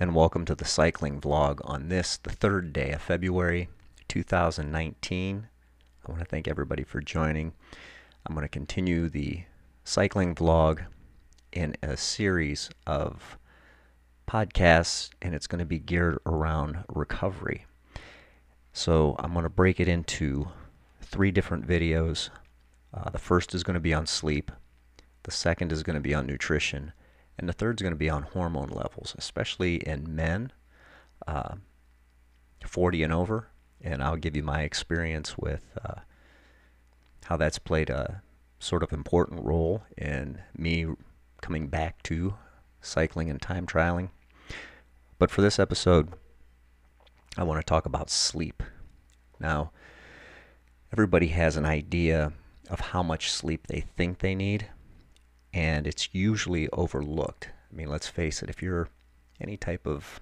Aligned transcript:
and 0.00 0.14
welcome 0.14 0.44
to 0.44 0.54
the 0.54 0.64
cycling 0.64 1.20
vlog 1.20 1.58
on 1.64 1.88
this, 1.88 2.18
the 2.18 2.30
third 2.30 2.72
day 2.72 2.92
of 2.92 3.02
February 3.02 3.68
2019. 4.06 5.48
I 6.06 6.10
want 6.10 6.20
to 6.20 6.24
thank 6.24 6.46
everybody 6.46 6.84
for 6.84 7.00
joining. 7.00 7.52
I'm 8.24 8.32
going 8.32 8.44
to 8.44 8.48
continue 8.48 9.08
the 9.08 9.42
cycling 9.82 10.36
vlog 10.36 10.84
in 11.50 11.74
a 11.82 11.96
series 11.96 12.70
of 12.86 13.38
podcasts, 14.28 15.10
and 15.20 15.34
it's 15.34 15.48
going 15.48 15.58
to 15.58 15.64
be 15.64 15.80
geared 15.80 16.18
around 16.26 16.84
recovery. 16.88 17.66
So 18.72 19.16
I'm 19.18 19.32
going 19.32 19.42
to 19.42 19.50
break 19.50 19.80
it 19.80 19.88
into 19.88 20.46
three 21.02 21.32
different 21.32 21.66
videos. 21.66 22.30
Uh, 22.94 23.10
the 23.10 23.18
first 23.18 23.52
is 23.52 23.64
going 23.64 23.74
to 23.74 23.80
be 23.80 23.94
on 23.94 24.06
sleep, 24.06 24.52
the 25.24 25.32
second 25.32 25.72
is 25.72 25.82
going 25.82 25.94
to 25.94 26.00
be 26.00 26.14
on 26.14 26.24
nutrition, 26.24 26.92
and 27.38 27.48
the 27.48 27.52
third 27.52 27.80
is 27.80 27.82
going 27.82 27.92
to 27.92 27.98
be 27.98 28.10
on 28.10 28.22
hormone 28.24 28.68
levels, 28.68 29.14
especially 29.16 29.76
in 29.76 30.14
men 30.14 30.52
uh, 31.26 31.54
40 32.64 33.02
and 33.02 33.12
over. 33.12 33.48
And 33.80 34.02
I'll 34.02 34.16
give 34.16 34.36
you 34.36 34.42
my 34.42 34.62
experience 34.62 35.38
with 35.38 35.64
uh, 35.84 36.00
how 37.24 37.36
that's 37.36 37.58
played 37.58 37.90
a 37.90 38.22
sort 38.58 38.82
of 38.82 38.92
important 38.92 39.44
role 39.44 39.84
in 39.96 40.40
me 40.56 40.86
coming 41.40 41.68
back 41.68 42.02
to 42.04 42.34
cycling 42.80 43.30
and 43.30 43.40
time 43.40 43.66
trialing. 43.66 44.10
But 45.18 45.30
for 45.30 45.42
this 45.42 45.58
episode, 45.58 46.12
I 47.36 47.44
want 47.44 47.60
to 47.60 47.64
talk 47.64 47.86
about 47.86 48.10
sleep. 48.10 48.62
Now, 49.38 49.70
everybody 50.92 51.28
has 51.28 51.56
an 51.56 51.66
idea 51.66 52.32
of 52.68 52.80
how 52.80 53.02
much 53.02 53.30
sleep 53.30 53.68
they 53.68 53.80
think 53.80 54.18
they 54.18 54.34
need, 54.34 54.68
and 55.52 55.86
it's 55.86 56.08
usually 56.12 56.68
overlooked. 56.70 57.50
I 57.70 57.76
mean, 57.76 57.88
let's 57.88 58.08
face 58.08 58.42
it, 58.42 58.50
if 58.50 58.62
you're 58.62 58.88
any 59.40 59.56
type 59.56 59.86
of 59.86 60.20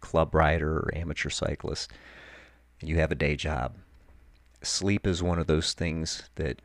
club 0.00 0.34
rider 0.34 0.78
or 0.78 0.94
amateur 0.94 1.30
cyclist, 1.30 1.90
you 2.80 2.98
have 2.98 3.10
a 3.10 3.16
day 3.16 3.36
job, 3.36 3.74
sleep 4.62 5.06
is 5.06 5.22
one 5.22 5.38
of 5.38 5.46
those 5.46 5.72
things 5.72 6.28
that 6.36 6.60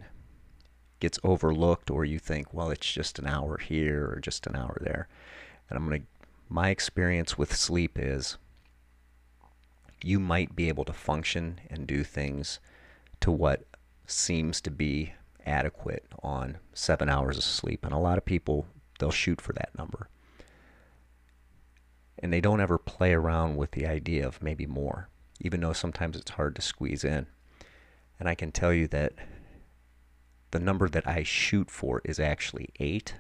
gets 1.00 1.20
overlooked 1.24 1.90
or 1.90 2.06
you 2.06 2.20
think, 2.20 2.54
well, 2.54 2.70
it's 2.70 2.92
just 2.92 3.20
an 3.20 3.28
hour 3.28 3.58
here 3.58 4.10
or 4.10 4.20
just 4.20 4.48
an 4.48 4.56
hour 4.56 4.78
there. 4.82 5.08
And 5.70 5.78
I'm 5.78 5.88
going 5.88 6.02
to 6.02 6.08
my 6.50 6.70
experience 6.70 7.38
with 7.38 7.56
sleep 7.56 7.98
is 8.00 8.38
you 10.04 10.20
might 10.20 10.56
be 10.56 10.68
able 10.68 10.86
to 10.86 10.94
function 10.94 11.60
and 11.70 11.88
do 11.88 12.04
things 12.04 12.60
to 13.22 13.32
what 13.32 13.64
seems 14.06 14.62
to 14.62 14.70
be 14.70 15.14
adequate 15.46 16.06
on 16.22 16.58
seven 16.74 17.10
hours 17.10 17.38
of 17.38 17.44
sleep. 17.44 17.86
And 17.86 17.94
a 17.94 17.98
lot 17.98 18.18
of 18.18 18.26
people, 18.26 18.68
they'll 19.00 19.12
shoot 19.12 19.42
for 19.42 19.54
that 19.54 19.78
number. 19.78 20.10
And 22.20 22.32
they 22.32 22.42
don't 22.42 22.62
ever 22.62 22.78
play 22.78 23.14
around 23.14 23.58
with 23.58 23.72
the 23.72 23.86
idea 23.86 24.26
of 24.26 24.42
maybe 24.42 24.66
more, 24.66 25.10
even 25.42 25.62
though 25.62 25.74
sometimes 25.74 26.16
it's 26.16 26.32
hard 26.32 26.56
to 26.56 26.62
squeeze 26.62 27.04
in. 27.04 27.28
And 28.20 28.30
I 28.30 28.36
can 28.36 28.52
tell 28.52 28.74
you 28.74 28.88
that 28.90 29.14
the 30.52 30.60
number 30.60 30.88
that 30.88 31.08
I 31.08 31.24
shoot 31.24 31.70
for 31.70 32.02
is 32.06 32.20
actually 32.20 32.70
eight. 32.80 33.16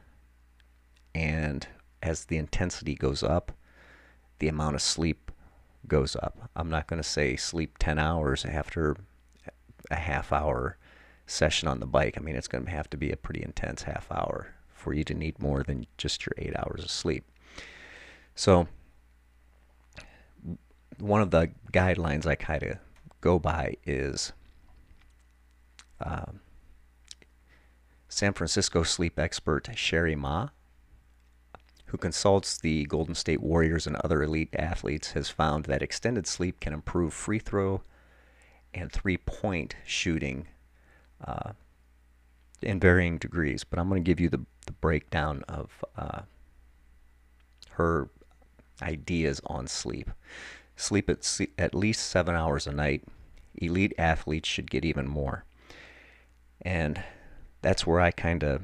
And 1.13 1.67
as 2.01 2.25
the 2.25 2.37
intensity 2.37 2.95
goes 2.95 3.23
up, 3.23 3.51
the 4.39 4.47
amount 4.47 4.75
of 4.75 4.81
sleep 4.81 5.31
goes 5.87 6.15
up. 6.15 6.49
I'm 6.55 6.69
not 6.69 6.87
going 6.87 7.01
to 7.01 7.07
say 7.07 7.35
sleep 7.35 7.77
10 7.77 7.99
hours 7.99 8.45
after 8.45 8.95
a 9.91 9.95
half 9.95 10.31
hour 10.31 10.77
session 11.25 11.67
on 11.67 11.79
the 11.79 11.85
bike. 11.85 12.15
I 12.17 12.21
mean, 12.21 12.35
it's 12.35 12.47
going 12.47 12.65
to 12.65 12.71
have 12.71 12.89
to 12.91 12.97
be 12.97 13.11
a 13.11 13.17
pretty 13.17 13.41
intense 13.41 13.83
half 13.83 14.11
hour 14.11 14.55
for 14.73 14.93
you 14.93 15.03
to 15.05 15.13
need 15.13 15.39
more 15.39 15.63
than 15.63 15.87
just 15.97 16.25
your 16.25 16.33
eight 16.37 16.53
hours 16.57 16.83
of 16.83 16.91
sleep. 16.91 17.25
So, 18.35 18.67
one 20.99 21.21
of 21.21 21.31
the 21.31 21.51
guidelines 21.71 22.25
I 22.25 22.35
kind 22.35 22.63
of 22.63 22.77
go 23.21 23.39
by 23.39 23.77
is 23.85 24.33
um, 26.01 26.41
San 28.09 28.33
Francisco 28.33 28.83
sleep 28.83 29.17
expert 29.17 29.69
Cheri 29.75 30.15
Mah, 30.15 30.49
who 31.85 31.97
consults 31.97 32.57
the 32.57 32.85
Golden 32.85 33.15
State 33.15 33.41
Warriors 33.41 33.87
and 33.87 33.95
other 33.97 34.23
elite 34.23 34.53
athletes, 34.53 35.11
has 35.11 35.29
found 35.29 35.65
that 35.65 35.81
extended 35.81 36.27
sleep 36.27 36.59
can 36.59 36.73
improve 36.73 37.13
free 37.13 37.39
throw 37.39 37.81
and 38.73 38.91
three 38.91 39.17
point 39.17 39.75
shooting 39.85 40.47
uh, 41.25 41.51
in 42.61 42.79
varying 42.79 43.17
degrees. 43.17 43.63
But 43.63 43.79
I'm 43.79 43.89
going 43.89 44.03
to 44.03 44.07
give 44.09 44.19
you 44.19 44.29
the, 44.29 44.45
the 44.65 44.73
breakdown 44.73 45.43
of 45.47 45.83
uh, 45.97 46.21
her 47.71 48.09
ideas 48.81 49.41
on 49.45 49.67
sleep. 49.67 50.09
Sleep 50.75 51.09
at, 51.09 51.39
at 51.57 51.75
least 51.75 52.07
seven 52.07 52.35
hours 52.35 52.67
a 52.67 52.71
night. 52.71 53.03
Elite 53.55 53.93
athletes 53.97 54.49
should 54.49 54.71
get 54.71 54.85
even 54.85 55.07
more. 55.07 55.45
And 56.61 57.03
that's 57.61 57.85
where 57.85 57.99
I 57.99 58.11
kind 58.11 58.43
of 58.43 58.63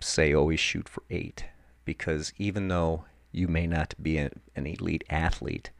say 0.00 0.32
always 0.32 0.60
shoot 0.60 0.88
for 0.88 1.02
eight. 1.10 1.46
Because 1.84 2.32
even 2.38 2.68
though 2.68 3.04
you 3.32 3.48
may 3.48 3.66
not 3.66 3.94
be 4.00 4.18
an 4.18 4.30
elite 4.56 5.04
athlete, 5.10 5.70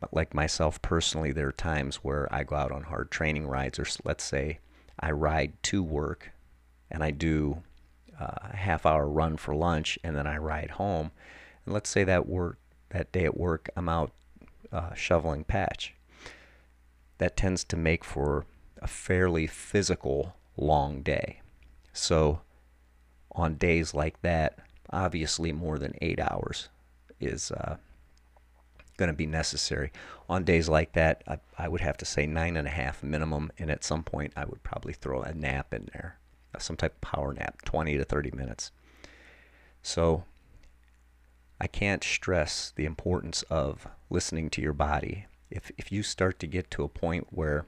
but 0.00 0.12
like 0.12 0.34
myself 0.34 0.80
personally, 0.82 1.32
there 1.32 1.48
are 1.48 1.52
times 1.52 1.96
where 1.96 2.32
I 2.34 2.42
go 2.44 2.56
out 2.56 2.72
on 2.72 2.84
hard 2.84 3.10
training 3.10 3.46
rides, 3.46 3.78
or 3.78 3.86
let's 4.04 4.24
say 4.24 4.58
I 4.98 5.10
ride 5.10 5.60
to 5.64 5.82
work 5.82 6.32
and 6.90 7.02
I 7.02 7.10
do 7.10 7.62
uh, 8.18 8.50
a 8.52 8.56
half 8.56 8.86
hour 8.86 9.08
run 9.08 9.36
for 9.36 9.54
lunch 9.54 9.98
and 10.04 10.16
then 10.16 10.26
I 10.26 10.36
ride 10.36 10.72
home. 10.72 11.10
And 11.64 11.74
let's 11.74 11.90
say 11.90 12.04
that 12.04 12.28
work 12.28 12.58
that 12.90 13.10
day 13.12 13.24
at 13.24 13.36
work 13.36 13.70
I'm 13.76 13.88
out 13.88 14.12
uh, 14.70 14.94
shoveling 14.94 15.44
patch. 15.44 15.94
That 17.18 17.36
tends 17.36 17.64
to 17.64 17.76
make 17.76 18.04
for 18.04 18.46
a 18.80 18.86
fairly 18.86 19.46
physical 19.46 20.34
long 20.56 21.02
day. 21.02 21.40
So 21.92 22.40
on 23.32 23.54
days 23.54 23.94
like 23.94 24.20
that, 24.22 24.58
obviously 24.90 25.52
more 25.52 25.78
than 25.78 25.94
eight 26.02 26.20
hours 26.20 26.68
is 27.20 27.50
uh, 27.52 27.76
going 29.02 29.08
to 29.08 29.12
be 29.12 29.26
necessary. 29.26 29.90
On 30.28 30.44
days 30.44 30.68
like 30.68 30.92
that, 30.92 31.24
I, 31.26 31.38
I, 31.58 31.66
would 31.66 31.80
have 31.80 31.96
to 31.96 32.04
say 32.04 32.24
nine 32.24 32.56
and 32.56 32.68
a 32.68 32.70
half 32.70 33.02
minimum, 33.02 33.50
and 33.58 33.68
at 33.68 33.82
some 33.82 34.04
point, 34.04 34.32
I 34.36 34.44
would 34.44 34.62
probably 34.62 34.92
throw 34.92 35.22
a 35.22 35.34
nap 35.34 35.74
in 35.74 35.88
there, 35.92 36.18
uh, 36.54 36.60
some 36.60 36.76
type 36.76 36.94
of 36.94 37.00
power 37.00 37.34
nap, 37.34 37.62
20 37.64 37.98
to 37.98 38.04
30 38.04 38.30
minutes. 38.30 38.70
So 39.82 40.22
I 41.60 41.66
can't 41.66 42.04
stress 42.04 42.72
the 42.76 42.84
importance 42.84 43.42
of 43.50 43.88
listening 44.08 44.50
to 44.50 44.62
your 44.62 44.72
body. 44.72 45.26
If, 45.50 45.72
if 45.76 45.90
you 45.90 46.04
start 46.04 46.38
to 46.38 46.46
get 46.46 46.70
to 46.70 46.84
a 46.84 46.88
point 46.88 47.26
where, 47.30 47.66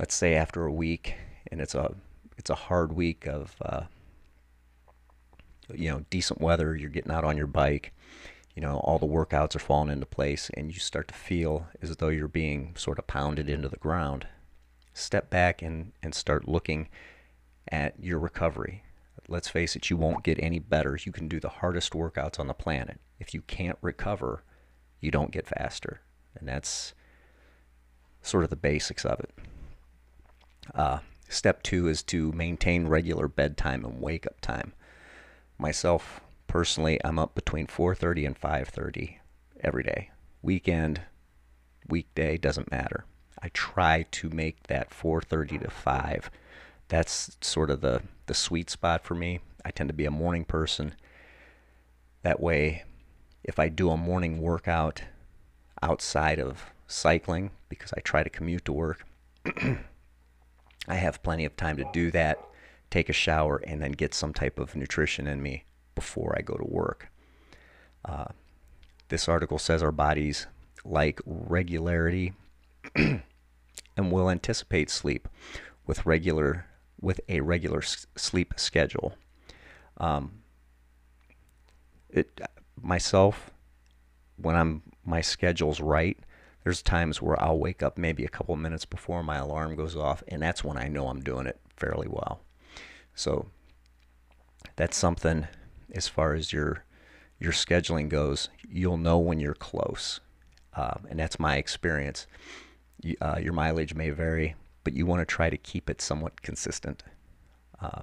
let's 0.00 0.16
say 0.16 0.34
after 0.34 0.64
a 0.64 0.72
week, 0.72 1.14
and 1.46 1.60
it's 1.60 1.76
a 1.76 1.94
it's 2.36 2.50
a 2.50 2.56
hard 2.56 2.92
week 2.92 3.28
of 3.28 3.54
uh, 3.62 3.82
you 5.72 5.88
know 5.88 6.04
decent 6.10 6.40
weather, 6.40 6.74
you're 6.74 6.90
getting 6.90 7.12
out 7.12 7.22
on 7.22 7.36
your 7.36 7.46
bike, 7.46 7.93
you 8.54 8.62
know, 8.62 8.76
all 8.78 8.98
the 8.98 9.06
workouts 9.06 9.56
are 9.56 9.60
falling 9.60 9.90
into 9.90 10.06
place 10.06 10.50
and 10.54 10.72
you 10.72 10.78
start 10.78 11.08
to 11.08 11.14
feel 11.14 11.66
as 11.82 11.96
though 11.96 12.08
you're 12.08 12.28
being 12.28 12.74
sort 12.76 12.98
of 12.98 13.06
pounded 13.06 13.48
into 13.48 13.68
the 13.68 13.76
ground, 13.76 14.26
step 14.92 15.28
back 15.28 15.60
and, 15.60 15.92
and 16.02 16.14
start 16.14 16.48
looking 16.48 16.88
at 17.68 17.94
your 17.98 18.18
recovery. 18.18 18.84
Let's 19.28 19.48
face 19.48 19.74
it, 19.74 19.90
you 19.90 19.96
won't 19.96 20.22
get 20.22 20.38
any 20.40 20.58
better. 20.58 20.98
You 21.02 21.10
can 21.10 21.28
do 21.28 21.40
the 21.40 21.48
hardest 21.48 21.92
workouts 21.92 22.38
on 22.38 22.46
the 22.46 22.54
planet. 22.54 23.00
If 23.18 23.34
you 23.34 23.42
can't 23.42 23.78
recover, 23.80 24.44
you 25.00 25.10
don't 25.10 25.32
get 25.32 25.48
faster. 25.48 26.02
And 26.38 26.48
that's 26.48 26.94
sort 28.22 28.44
of 28.44 28.50
the 28.50 28.56
basics 28.56 29.04
of 29.04 29.20
it. 29.20 29.30
Uh, 30.74 30.98
step 31.28 31.62
two 31.62 31.88
is 31.88 32.02
to 32.04 32.32
maintain 32.32 32.86
regular 32.86 33.28
bedtime 33.28 33.84
and 33.84 34.00
wake 34.00 34.26
up 34.26 34.40
time. 34.40 34.74
Myself, 35.58 36.20
personally, 36.54 37.00
I'm 37.04 37.18
up 37.18 37.34
between 37.34 37.66
4:30 37.66 38.24
and 38.26 38.38
5:30 38.38 39.18
every 39.58 39.82
day. 39.82 40.10
Weekend, 40.40 41.00
weekday 41.88 42.36
doesn't 42.36 42.70
matter. 42.70 43.06
I 43.42 43.48
try 43.48 44.04
to 44.12 44.30
make 44.30 44.68
that 44.68 44.90
4:30 44.90 45.58
to 45.58 45.68
5. 45.68 46.30
That's 46.86 47.36
sort 47.40 47.70
of 47.70 47.80
the 47.80 48.02
the 48.26 48.34
sweet 48.34 48.70
spot 48.70 49.02
for 49.02 49.16
me. 49.16 49.40
I 49.64 49.72
tend 49.72 49.88
to 49.88 49.94
be 49.94 50.04
a 50.04 50.12
morning 50.12 50.44
person. 50.44 50.94
That 52.22 52.38
way, 52.38 52.84
if 53.42 53.58
I 53.58 53.68
do 53.68 53.90
a 53.90 53.96
morning 53.96 54.40
workout 54.40 55.02
outside 55.82 56.38
of 56.38 56.70
cycling 56.86 57.50
because 57.68 57.92
I 57.96 58.00
try 58.00 58.22
to 58.22 58.30
commute 58.30 58.64
to 58.66 58.72
work, 58.72 59.04
I 60.86 60.94
have 60.94 61.24
plenty 61.24 61.44
of 61.44 61.56
time 61.56 61.76
to 61.78 61.90
do 61.92 62.12
that, 62.12 62.38
take 62.90 63.08
a 63.08 63.12
shower, 63.12 63.56
and 63.56 63.82
then 63.82 63.90
get 63.90 64.14
some 64.14 64.32
type 64.32 64.60
of 64.60 64.76
nutrition 64.76 65.26
in 65.26 65.42
me 65.42 65.64
before 65.94 66.34
I 66.36 66.42
go 66.42 66.54
to 66.54 66.64
work. 66.64 67.08
Uh, 68.04 68.26
this 69.08 69.28
article 69.28 69.58
says 69.58 69.82
our 69.82 69.92
bodies 69.92 70.46
like 70.84 71.20
regularity 71.24 72.32
and 72.96 73.22
will 73.96 74.30
anticipate 74.30 74.90
sleep 74.90 75.28
with 75.86 76.04
regular 76.06 76.66
with 77.00 77.20
a 77.28 77.40
regular 77.40 77.82
s- 77.82 78.06
sleep 78.16 78.54
schedule. 78.56 79.14
Um, 79.98 80.42
it 82.08 82.40
myself, 82.80 83.50
when 84.36 84.56
I'm 84.56 84.82
my 85.04 85.20
schedule's 85.20 85.80
right, 85.80 86.18
there's 86.62 86.82
times 86.82 87.20
where 87.20 87.40
I'll 87.42 87.58
wake 87.58 87.82
up 87.82 87.98
maybe 87.98 88.24
a 88.24 88.28
couple 88.28 88.56
minutes 88.56 88.84
before 88.84 89.22
my 89.22 89.36
alarm 89.36 89.76
goes 89.76 89.96
off, 89.96 90.22
and 90.28 90.40
that's 90.42 90.64
when 90.64 90.78
I 90.78 90.88
know 90.88 91.08
I'm 91.08 91.20
doing 91.20 91.46
it 91.46 91.60
fairly 91.76 92.08
well. 92.08 92.40
So 93.14 93.46
that's 94.76 94.96
something 94.96 95.46
as 95.94 96.08
far 96.08 96.34
as 96.34 96.52
your 96.52 96.84
your 97.40 97.52
scheduling 97.52 98.08
goes, 98.08 98.48
you'll 98.68 98.96
know 98.96 99.18
when 99.18 99.40
you're 99.40 99.54
close, 99.54 100.20
uh, 100.74 100.94
and 101.08 101.18
that's 101.18 101.38
my 101.38 101.56
experience. 101.56 102.26
You, 103.02 103.16
uh, 103.20 103.38
your 103.42 103.52
mileage 103.52 103.94
may 103.94 104.10
vary, 104.10 104.54
but 104.84 104.94
you 104.94 105.04
want 105.04 105.20
to 105.20 105.26
try 105.26 105.50
to 105.50 105.56
keep 105.56 105.90
it 105.90 106.00
somewhat 106.00 106.42
consistent. 106.42 107.02
Uh, 107.80 108.02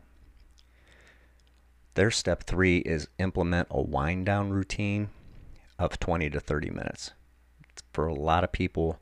their 1.94 2.12
step 2.12 2.44
three 2.44 2.80
is 2.80 3.08
implement 3.20 3.68
a 3.72 3.82
wind 3.82 4.26
down 4.26 4.52
routine 4.52 5.10
of 5.80 6.00
20 6.00 6.30
to 6.30 6.40
30 6.40 6.70
minutes. 6.70 7.12
For 7.94 8.08
a 8.08 8.14
lot 8.14 8.44
of 8.44 8.52
people, 8.52 9.00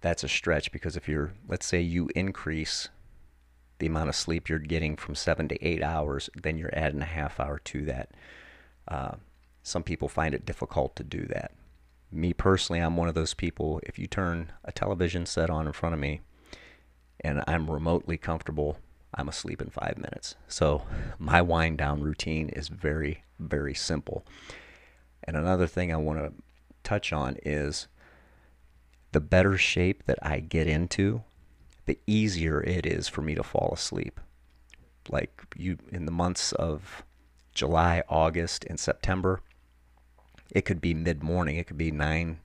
that's 0.00 0.24
a 0.24 0.28
stretch 0.28 0.72
because 0.72 0.96
if 0.96 1.08
you're, 1.08 1.32
let's 1.48 1.66
say, 1.66 1.80
you 1.80 2.08
increase 2.14 2.88
the 3.82 3.88
amount 3.88 4.08
of 4.08 4.14
sleep 4.14 4.48
you're 4.48 4.60
getting 4.60 4.94
from 4.94 5.16
seven 5.16 5.48
to 5.48 5.60
eight 5.60 5.82
hours, 5.82 6.30
then 6.40 6.56
you're 6.56 6.70
adding 6.72 7.02
a 7.02 7.04
half 7.04 7.40
hour 7.40 7.58
to 7.58 7.84
that. 7.84 8.12
Uh, 8.86 9.16
some 9.64 9.82
people 9.82 10.06
find 10.06 10.36
it 10.36 10.46
difficult 10.46 10.94
to 10.94 11.02
do 11.02 11.26
that. 11.26 11.50
Me 12.12 12.32
personally, 12.32 12.78
I'm 12.78 12.96
one 12.96 13.08
of 13.08 13.16
those 13.16 13.34
people. 13.34 13.80
If 13.82 13.98
you 13.98 14.06
turn 14.06 14.52
a 14.64 14.70
television 14.70 15.26
set 15.26 15.50
on 15.50 15.66
in 15.66 15.72
front 15.72 15.94
of 15.94 16.00
me 16.00 16.20
and 17.22 17.42
I'm 17.48 17.68
remotely 17.68 18.16
comfortable, 18.16 18.78
I'm 19.16 19.28
asleep 19.28 19.60
in 19.60 19.70
five 19.70 19.96
minutes. 19.96 20.36
So 20.46 20.82
my 21.18 21.42
wind 21.42 21.78
down 21.78 22.02
routine 22.02 22.50
is 22.50 22.68
very, 22.68 23.24
very 23.40 23.74
simple. 23.74 24.24
And 25.24 25.36
another 25.36 25.66
thing 25.66 25.92
I 25.92 25.96
want 25.96 26.20
to 26.20 26.32
touch 26.84 27.12
on 27.12 27.36
is 27.44 27.88
the 29.10 29.20
better 29.20 29.58
shape 29.58 30.04
that 30.04 30.20
I 30.22 30.38
get 30.38 30.68
into, 30.68 31.24
the 31.86 31.98
easier 32.06 32.62
it 32.62 32.86
is 32.86 33.08
for 33.08 33.22
me 33.22 33.34
to 33.34 33.42
fall 33.42 33.70
asleep. 33.72 34.20
Like 35.08 35.42
you 35.56 35.78
in 35.90 36.06
the 36.06 36.12
months 36.12 36.52
of 36.52 37.02
July, 37.54 38.02
August, 38.08 38.64
and 38.68 38.78
September, 38.78 39.40
it 40.50 40.64
could 40.64 40.80
be 40.80 40.94
mid 40.94 41.22
morning, 41.22 41.56
it 41.56 41.66
could 41.66 41.78
be 41.78 41.90
nine 41.90 42.38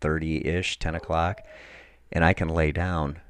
thirty 0.00 0.44
ish, 0.46 0.78
ten 0.78 0.94
o'clock, 0.94 1.40
and 2.12 2.24
I 2.24 2.32
can 2.32 2.48
lay 2.48 2.72
down 2.72 3.20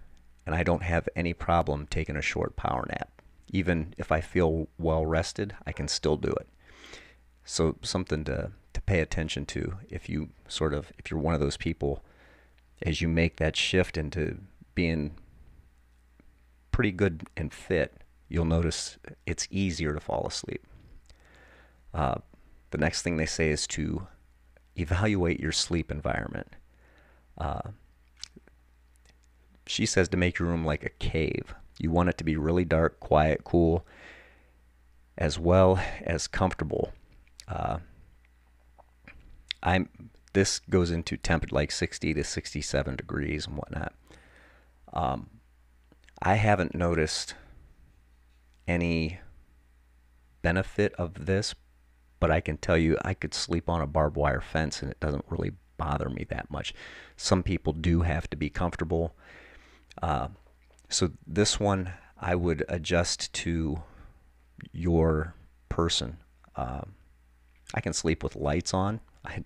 and 0.46 0.54
I 0.54 0.62
don't 0.62 0.82
have 0.82 1.08
any 1.16 1.32
problem 1.32 1.86
taking 1.86 2.16
a 2.16 2.22
short 2.22 2.56
power 2.56 2.86
nap. 2.88 3.22
Even 3.50 3.94
if 3.96 4.12
I 4.12 4.20
feel 4.20 4.68
well 4.78 5.06
rested, 5.06 5.54
I 5.66 5.72
can 5.72 5.88
still 5.88 6.16
do 6.16 6.30
it. 6.30 6.48
So 7.44 7.76
something 7.82 8.24
to 8.24 8.52
to 8.72 8.80
pay 8.82 9.00
attention 9.00 9.46
to 9.46 9.78
if 9.88 10.08
you 10.08 10.30
sort 10.48 10.74
of 10.74 10.92
if 10.98 11.10
you're 11.10 11.20
one 11.20 11.34
of 11.34 11.40
those 11.40 11.56
people 11.56 12.02
as 12.82 13.00
you 13.00 13.08
make 13.08 13.36
that 13.36 13.56
shift 13.56 13.96
into 13.96 14.38
being 14.74 15.12
pretty 16.74 16.90
good 16.90 17.22
and 17.36 17.52
fit, 17.54 18.02
you'll 18.28 18.44
notice 18.44 18.98
it's 19.26 19.46
easier 19.48 19.94
to 19.94 20.00
fall 20.00 20.26
asleep. 20.26 20.66
Uh, 21.94 22.16
the 22.72 22.78
next 22.78 23.02
thing 23.02 23.16
they 23.16 23.26
say 23.26 23.50
is 23.50 23.64
to 23.68 24.08
evaluate 24.76 25.38
your 25.38 25.52
sleep 25.52 25.92
environment. 25.92 26.48
Uh, 27.38 27.60
she 29.68 29.86
says 29.86 30.08
to 30.08 30.16
make 30.16 30.40
your 30.40 30.48
room 30.48 30.64
like 30.64 30.84
a 30.84 30.88
cave. 30.88 31.54
You 31.78 31.92
want 31.92 32.08
it 32.08 32.18
to 32.18 32.24
be 32.24 32.34
really 32.34 32.64
dark, 32.64 32.98
quiet, 32.98 33.44
cool, 33.44 33.86
as 35.16 35.38
well 35.38 35.78
as 36.02 36.26
comfortable. 36.26 36.92
Uh, 37.46 37.78
I'm 39.62 39.88
this 40.32 40.58
goes 40.58 40.90
into 40.90 41.16
temp 41.16 41.52
like 41.52 41.70
60 41.70 42.14
to 42.14 42.24
67 42.24 42.96
degrees 42.96 43.46
and 43.46 43.56
whatnot. 43.56 43.94
Um, 44.92 45.30
I 46.26 46.36
haven't 46.36 46.74
noticed 46.74 47.34
any 48.66 49.20
benefit 50.40 50.94
of 50.94 51.26
this, 51.26 51.54
but 52.18 52.30
I 52.30 52.40
can 52.40 52.56
tell 52.56 52.78
you 52.78 52.96
I 53.04 53.12
could 53.12 53.34
sleep 53.34 53.68
on 53.68 53.82
a 53.82 53.86
barbed 53.86 54.16
wire 54.16 54.40
fence 54.40 54.80
and 54.80 54.90
it 54.90 54.98
doesn't 55.00 55.26
really 55.28 55.52
bother 55.76 56.08
me 56.08 56.24
that 56.30 56.50
much. 56.50 56.72
Some 57.18 57.42
people 57.42 57.74
do 57.74 58.00
have 58.00 58.28
to 58.30 58.38
be 58.38 58.48
comfortable. 58.48 59.14
Uh, 60.00 60.28
so 60.88 61.10
this 61.26 61.60
one 61.60 61.92
I 62.18 62.34
would 62.34 62.64
adjust 62.70 63.30
to 63.34 63.82
your 64.72 65.34
person. 65.68 66.16
Um, 66.56 66.94
I 67.74 67.82
can 67.82 67.92
sleep 67.92 68.24
with 68.24 68.34
lights 68.34 68.72
on. 68.72 69.00
I 69.26 69.44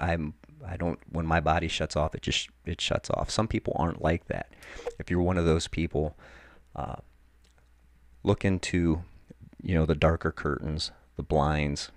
I'm 0.00 0.34
I 0.66 0.76
don't 0.76 0.98
when 1.10 1.26
my 1.26 1.40
body 1.40 1.68
shuts 1.68 1.96
off 1.96 2.14
it 2.14 2.22
just 2.22 2.48
it 2.64 2.80
shuts 2.80 3.10
off. 3.10 3.30
Some 3.30 3.48
people 3.48 3.74
aren't 3.76 4.02
like 4.02 4.26
that. 4.26 4.52
If 4.98 5.10
you're 5.10 5.22
one 5.22 5.38
of 5.38 5.44
those 5.44 5.68
people, 5.68 6.16
uh, 6.74 6.96
look 8.22 8.44
into 8.44 9.02
you 9.62 9.74
know 9.74 9.86
the 9.86 9.94
darker 9.94 10.32
curtains, 10.32 10.90
the 11.16 11.22
blinds, 11.22 11.90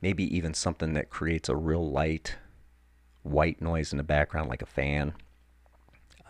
maybe 0.00 0.24
even 0.36 0.54
something 0.54 0.94
that 0.94 1.10
creates 1.10 1.48
a 1.48 1.56
real 1.56 1.88
light 1.88 2.36
white 3.22 3.60
noise 3.60 3.92
in 3.92 3.98
the 3.98 4.04
background 4.04 4.48
like 4.48 4.62
a 4.62 4.66
fan. 4.66 5.12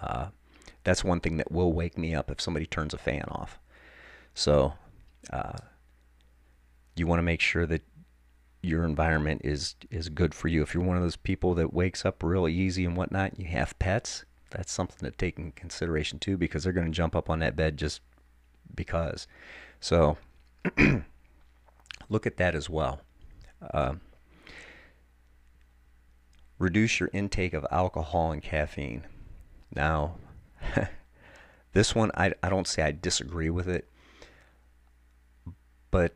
Uh, 0.00 0.28
that's 0.84 1.04
one 1.04 1.20
thing 1.20 1.36
that 1.36 1.52
will 1.52 1.72
wake 1.72 1.98
me 1.98 2.14
up 2.14 2.30
if 2.30 2.40
somebody 2.40 2.66
turns 2.66 2.94
a 2.94 2.98
fan 2.98 3.24
off. 3.28 3.58
So 4.34 4.74
uh, 5.32 5.58
you 6.96 7.06
want 7.06 7.18
to 7.18 7.24
make 7.24 7.40
sure 7.40 7.66
that 7.66 7.82
your 8.62 8.84
environment 8.84 9.42
is 9.44 9.76
is 9.90 10.08
good 10.08 10.34
for 10.34 10.48
you. 10.48 10.62
If 10.62 10.74
you're 10.74 10.82
one 10.82 10.96
of 10.96 11.02
those 11.02 11.16
people 11.16 11.54
that 11.54 11.72
wakes 11.72 12.04
up 12.04 12.22
real 12.22 12.48
easy 12.48 12.84
and 12.84 12.96
whatnot, 12.96 13.38
you 13.38 13.46
have 13.46 13.78
pets. 13.78 14.24
That's 14.50 14.72
something 14.72 15.08
to 15.08 15.16
take 15.16 15.38
in 15.38 15.52
consideration 15.52 16.18
too, 16.18 16.36
because 16.36 16.64
they're 16.64 16.72
going 16.72 16.86
to 16.86 16.92
jump 16.92 17.14
up 17.14 17.30
on 17.30 17.38
that 17.40 17.54
bed 17.54 17.76
just 17.76 18.00
because. 18.74 19.26
So 19.80 20.16
look 22.08 22.26
at 22.26 22.36
that 22.38 22.54
as 22.54 22.68
well. 22.68 23.02
Uh, 23.72 23.94
reduce 26.58 26.98
your 26.98 27.10
intake 27.12 27.52
of 27.52 27.66
alcohol 27.70 28.32
and 28.32 28.42
caffeine. 28.42 29.04
Now, 29.74 30.16
this 31.72 31.94
one 31.94 32.10
I 32.14 32.32
I 32.42 32.48
don't 32.48 32.66
say 32.66 32.82
I 32.82 32.90
disagree 32.90 33.50
with 33.50 33.68
it, 33.68 33.88
but 35.90 36.14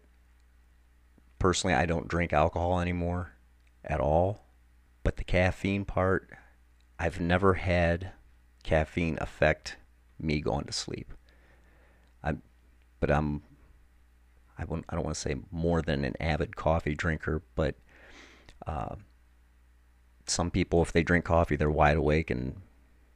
personally, 1.43 1.75
I 1.75 1.87
don't 1.87 2.07
drink 2.07 2.33
alcohol 2.33 2.79
anymore 2.79 3.33
at 3.85 3.99
all. 3.99 4.45
But 5.03 5.17
the 5.17 5.25
caffeine 5.25 5.85
part, 5.85 6.31
I've 7.01 7.21
never 7.21 7.55
had 7.55 8.13
caffeine 8.63 9.19
affect 9.21 9.77
me 10.21 10.41
going 10.41 10.67
to 10.67 10.73
sleep. 10.73 11.13
I'm, 12.23 12.43
but 13.01 13.11
I'm, 13.11 13.43
I, 14.57 14.65
won't, 14.65 14.85
I 14.89 14.95
don't 14.95 15.05
want 15.05 15.17
to 15.17 15.21
say 15.21 15.35
more 15.51 15.83
than 15.83 16.05
an 16.05 16.15
avid 16.21 16.55
coffee 16.55 16.95
drinker, 16.95 17.43
but 17.57 17.75
uh, 18.65 18.95
some 20.29 20.49
people, 20.49 20.81
if 20.81 20.93
they 20.93 21.03
drink 21.03 21.25
coffee, 21.25 21.57
they're 21.57 21.69
wide 21.69 21.97
awake 21.97 22.31
and 22.31 22.55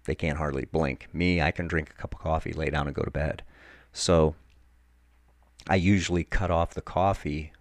they 0.04 0.16
can't 0.16 0.38
hardly 0.38 0.64
blink. 0.64 1.06
Me, 1.12 1.40
I 1.40 1.52
can 1.52 1.68
drink 1.68 1.90
a 1.90 1.95
cup 1.95 2.12
of 2.12 2.21
coffee, 2.21 2.52
lay 2.52 2.71
down, 2.71 2.88
and 2.88 2.97
go 2.97 3.02
to 3.02 3.11
bed. 3.12 3.45
So 3.92 4.35
I 5.68 5.76
usually 5.76 6.25
cut 6.25 6.50
off 6.50 6.75
the 6.75 6.83
coffee 6.83 7.52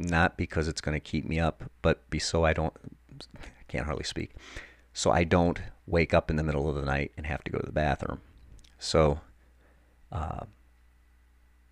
not 0.00 0.36
because 0.36 0.66
it's 0.66 0.80
going 0.80 0.94
to 0.94 1.00
keep 1.00 1.24
me 1.24 1.38
up, 1.38 1.64
but 1.82 2.08
be 2.10 2.18
so 2.18 2.44
I 2.44 2.52
don't, 2.52 2.74
I 3.36 3.62
can't 3.68 3.84
hardly 3.84 4.04
speak, 4.04 4.32
so 4.92 5.10
I 5.10 5.24
don't 5.24 5.60
wake 5.86 6.14
up 6.14 6.30
in 6.30 6.36
the 6.36 6.42
middle 6.42 6.68
of 6.68 6.74
the 6.74 6.84
night 6.84 7.12
and 7.16 7.26
have 7.26 7.44
to 7.44 7.50
go 7.50 7.58
to 7.58 7.66
the 7.66 7.72
bathroom. 7.72 8.20
So 8.78 9.20
uh, 10.10 10.44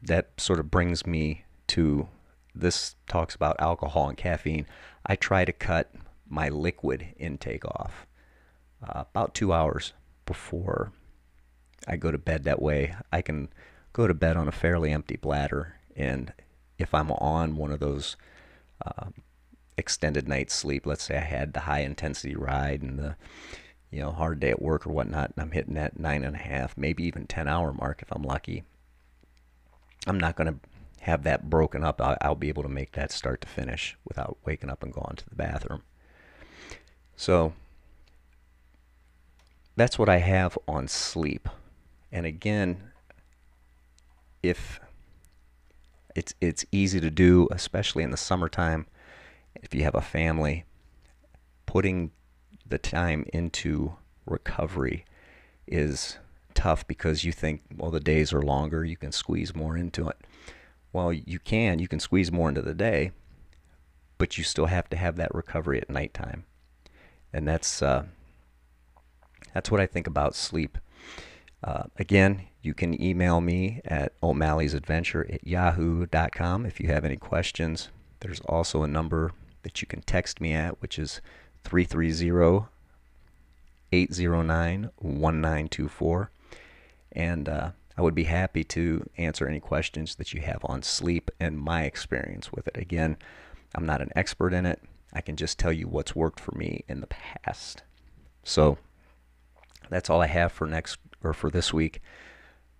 that 0.02 0.32
sort 0.36 0.60
of 0.60 0.70
brings 0.70 1.06
me 1.06 1.44
to 1.68 2.08
this 2.54 2.96
talks 3.06 3.34
about 3.34 3.56
alcohol 3.60 4.08
and 4.08 4.18
caffeine. 4.18 4.66
I 5.06 5.16
try 5.16 5.44
to 5.44 5.52
cut 5.52 5.92
my 6.28 6.48
liquid 6.48 7.14
intake 7.16 7.64
off 7.64 8.06
uh, 8.86 9.04
about 9.10 9.34
two 9.34 9.52
hours 9.52 9.92
before 10.26 10.92
I 11.86 11.96
go 11.96 12.10
to 12.10 12.18
bed. 12.18 12.44
That 12.44 12.60
way 12.60 12.94
I 13.12 13.22
can 13.22 13.48
go 13.92 14.06
to 14.06 14.14
bed 14.14 14.36
on 14.36 14.48
a 14.48 14.52
fairly 14.52 14.92
empty 14.92 15.16
bladder 15.16 15.76
and 15.96 16.32
if 16.78 16.94
I'm 16.94 17.10
on 17.12 17.56
one 17.56 17.72
of 17.72 17.80
those 17.80 18.16
uh, 18.84 19.06
extended 19.76 20.28
night 20.28 20.50
sleep, 20.50 20.86
let's 20.86 21.04
say 21.04 21.16
I 21.16 21.20
had 21.20 21.52
the 21.52 21.60
high 21.60 21.80
intensity 21.80 22.34
ride 22.34 22.82
and 22.82 22.98
the 22.98 23.16
you 23.90 24.00
know 24.00 24.12
hard 24.12 24.40
day 24.40 24.50
at 24.50 24.62
work 24.62 24.86
or 24.86 24.90
whatnot, 24.90 25.32
and 25.34 25.42
I'm 25.42 25.50
hitting 25.52 25.74
that 25.74 25.98
nine 25.98 26.24
and 26.24 26.36
a 26.36 26.40
half, 26.40 26.76
maybe 26.76 27.04
even 27.04 27.26
ten 27.26 27.48
hour 27.48 27.72
mark 27.72 28.02
if 28.02 28.12
I'm 28.12 28.22
lucky. 28.22 28.64
I'm 30.06 30.18
not 30.18 30.36
going 30.36 30.46
to 30.46 30.60
have 31.00 31.22
that 31.24 31.50
broken 31.50 31.84
up. 31.84 32.00
I'll, 32.00 32.16
I'll 32.20 32.34
be 32.34 32.48
able 32.48 32.62
to 32.62 32.68
make 32.68 32.92
that 32.92 33.12
start 33.12 33.40
to 33.42 33.48
finish 33.48 33.96
without 34.06 34.38
waking 34.44 34.70
up 34.70 34.82
and 34.82 34.92
going 34.92 35.16
to 35.16 35.28
the 35.28 35.36
bathroom. 35.36 35.82
So 37.16 37.52
that's 39.76 39.98
what 39.98 40.08
I 40.08 40.18
have 40.18 40.58
on 40.66 40.88
sleep. 40.88 41.48
And 42.10 42.26
again, 42.26 42.90
if 44.42 44.80
it's 46.18 46.34
it's 46.40 46.66
easy 46.72 47.00
to 47.00 47.10
do, 47.10 47.46
especially 47.52 48.02
in 48.02 48.10
the 48.10 48.16
summertime. 48.16 48.86
If 49.54 49.72
you 49.72 49.84
have 49.84 49.94
a 49.94 50.00
family, 50.00 50.64
putting 51.64 52.10
the 52.66 52.78
time 52.78 53.24
into 53.32 53.94
recovery 54.26 55.04
is 55.68 56.18
tough 56.54 56.84
because 56.88 57.22
you 57.22 57.30
think, 57.30 57.62
well, 57.76 57.92
the 57.92 58.00
days 58.00 58.32
are 58.32 58.42
longer, 58.42 58.84
you 58.84 58.96
can 58.96 59.12
squeeze 59.12 59.54
more 59.54 59.76
into 59.76 60.08
it. 60.08 60.16
Well, 60.92 61.12
you 61.12 61.38
can, 61.38 61.78
you 61.78 61.86
can 61.86 62.00
squeeze 62.00 62.32
more 62.32 62.48
into 62.48 62.62
the 62.62 62.74
day, 62.74 63.12
but 64.16 64.36
you 64.36 64.42
still 64.42 64.66
have 64.66 64.90
to 64.90 64.96
have 64.96 65.16
that 65.16 65.32
recovery 65.32 65.80
at 65.80 65.88
nighttime. 65.88 66.46
And 67.32 67.46
that's 67.46 67.80
uh, 67.80 68.06
that's 69.54 69.70
what 69.70 69.80
I 69.80 69.86
think 69.86 70.08
about 70.08 70.34
sleep. 70.34 70.78
Uh, 71.62 71.84
again, 71.96 72.42
you 72.62 72.74
can 72.74 73.00
email 73.00 73.40
me 73.40 73.80
at 73.84 74.12
O'Malley's 74.22 74.74
Adventure 74.74 75.26
at 75.30 75.46
yahoo.com 75.46 76.66
if 76.66 76.80
you 76.80 76.88
have 76.88 77.04
any 77.04 77.16
questions. 77.16 77.88
There's 78.20 78.40
also 78.40 78.82
a 78.82 78.88
number 78.88 79.32
that 79.62 79.80
you 79.80 79.86
can 79.86 80.02
text 80.02 80.40
me 80.40 80.52
at, 80.52 80.80
which 80.82 80.98
is 80.98 81.20
330 81.64 82.66
809 83.92 84.90
1924. 84.96 86.30
And 87.12 87.48
uh, 87.48 87.70
I 87.96 88.02
would 88.02 88.14
be 88.14 88.24
happy 88.24 88.64
to 88.64 89.08
answer 89.16 89.46
any 89.46 89.60
questions 89.60 90.16
that 90.16 90.32
you 90.32 90.40
have 90.42 90.60
on 90.64 90.82
sleep 90.82 91.30
and 91.40 91.58
my 91.58 91.84
experience 91.84 92.52
with 92.52 92.68
it. 92.68 92.76
Again, 92.76 93.16
I'm 93.74 93.86
not 93.86 94.02
an 94.02 94.10
expert 94.14 94.52
in 94.52 94.66
it. 94.66 94.82
I 95.12 95.20
can 95.20 95.36
just 95.36 95.58
tell 95.58 95.72
you 95.72 95.88
what's 95.88 96.14
worked 96.14 96.40
for 96.40 96.56
me 96.56 96.84
in 96.88 97.00
the 97.00 97.06
past. 97.06 97.82
So 98.44 98.78
that's 99.88 100.10
all 100.10 100.20
I 100.20 100.26
have 100.26 100.52
for 100.52 100.66
next 100.66 100.98
or 101.22 101.32
for 101.32 101.50
this 101.50 101.72
week. 101.72 102.00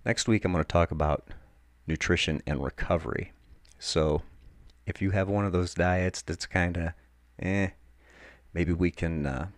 Next 0.08 0.26
week 0.26 0.46
I'm 0.46 0.52
going 0.52 0.64
to 0.64 0.66
talk 0.68 0.90
about 0.90 1.28
nutrition 1.86 2.40
and 2.46 2.64
recovery. 2.64 3.32
So 3.78 4.22
if 4.86 5.02
you 5.02 5.10
have 5.10 5.28
one 5.28 5.44
of 5.44 5.52
those 5.52 5.74
diets 5.74 6.22
that's 6.22 6.46
kind 6.46 6.78
of 6.78 6.92
eh, 7.38 7.68
maybe 8.54 8.72
we 8.72 8.90
can 8.90 9.26
uh, 9.26 9.48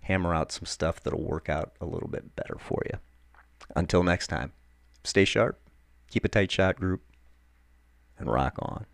hammer 0.00 0.34
out 0.34 0.50
some 0.50 0.66
stuff 0.66 1.00
that'll 1.00 1.22
work 1.22 1.48
out 1.48 1.70
a 1.80 1.86
little 1.86 2.08
bit 2.08 2.34
better 2.34 2.56
for 2.58 2.82
you. 2.86 2.98
Until 3.76 4.02
next 4.02 4.26
time, 4.26 4.50
stay 5.04 5.24
sharp, 5.24 5.60
keep 6.10 6.24
a 6.24 6.28
tight 6.28 6.50
shot 6.50 6.74
group, 6.74 7.02
and 8.18 8.28
rock 8.28 8.56
on. 8.58 8.86